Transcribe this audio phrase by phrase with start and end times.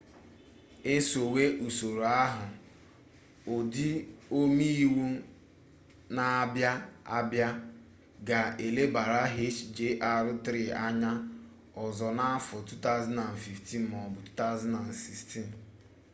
[0.93, 3.87] esowe usoro ahụ ndị
[4.37, 5.03] ome iwu
[6.15, 6.71] na-abịa
[7.17, 7.49] abịa
[8.27, 10.45] ga elebara hjr-3
[10.85, 11.11] anya
[11.85, 15.41] ọzọ n'afọ 2015 m'ọbụ 2016